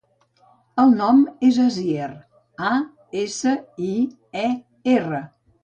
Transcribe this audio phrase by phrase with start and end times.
[0.83, 1.19] El nom
[1.49, 2.09] és Asier:
[2.71, 2.73] a,
[3.23, 3.55] essa,
[3.91, 3.93] i,
[4.49, 4.49] e,
[4.99, 5.25] erra.